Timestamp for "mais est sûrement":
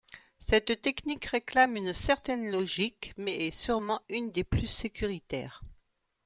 3.17-4.01